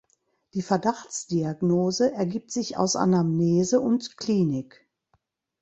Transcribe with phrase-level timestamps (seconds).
[0.55, 4.89] Die Verdachtsdiagnose ergibt sich aus Anamnese und Klinik.